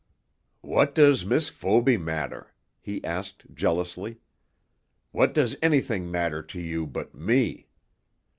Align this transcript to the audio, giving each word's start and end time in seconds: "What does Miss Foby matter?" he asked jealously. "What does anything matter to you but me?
"What 0.63 0.95
does 0.95 1.23
Miss 1.27 1.49
Foby 1.51 1.95
matter?" 2.01 2.55
he 2.79 3.03
asked 3.03 3.45
jealously. 3.53 4.17
"What 5.11 5.31
does 5.31 5.55
anything 5.61 6.09
matter 6.09 6.41
to 6.41 6.59
you 6.59 6.87
but 6.87 7.13
me? 7.13 7.67